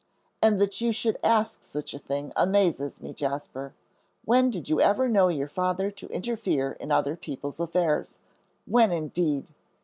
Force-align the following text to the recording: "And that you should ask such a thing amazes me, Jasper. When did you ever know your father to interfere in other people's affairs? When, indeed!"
"And 0.41 0.59
that 0.59 0.81
you 0.81 0.91
should 0.91 1.19
ask 1.23 1.61
such 1.63 1.93
a 1.93 1.99
thing 1.99 2.33
amazes 2.35 3.01
me, 3.01 3.13
Jasper. 3.13 3.75
When 4.25 4.49
did 4.49 4.67
you 4.67 4.81
ever 4.81 5.07
know 5.07 5.27
your 5.27 5.47
father 5.47 5.91
to 5.91 6.07
interfere 6.07 6.71
in 6.71 6.91
other 6.91 7.15
people's 7.15 7.59
affairs? 7.59 8.17
When, 8.65 8.91
indeed!" 8.91 9.53